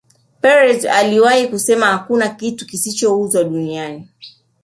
Perez 0.41 0.85
aliwahi 0.85 1.47
kusema 1.47 1.85
hakuna 1.85 2.29
kitu 2.29 2.65
kisichouzwa 2.67 3.43
duniani 3.43 4.09